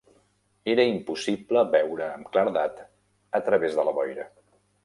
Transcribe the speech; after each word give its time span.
Era 0.71 0.85
impossible 0.91 1.63
veure 1.77 2.07
amb 2.15 2.33
claredat 2.37 2.83
a 3.41 3.45
través 3.51 3.81
de 3.81 3.89
la 3.91 3.99
boira. 4.03 4.31